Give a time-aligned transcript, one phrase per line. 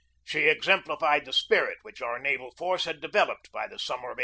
[0.23, 4.17] She exemplified the spirit which our naval force had developed by the summer of 1864.